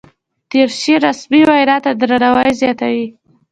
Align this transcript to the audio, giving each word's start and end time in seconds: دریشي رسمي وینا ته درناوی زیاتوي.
دریشي 0.49 0.93
رسمي 1.05 1.41
وینا 1.49 1.77
ته 1.83 1.91
درناوی 1.99 2.51
زیاتوي. 2.61 3.05